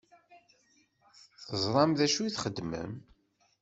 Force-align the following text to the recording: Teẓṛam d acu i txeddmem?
Teẓṛam 1.47 1.91
d 1.97 1.99
acu 2.05 2.19
i 2.23 2.31
txeddmem? 2.35 2.91